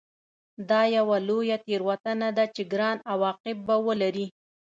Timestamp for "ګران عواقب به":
2.73-3.75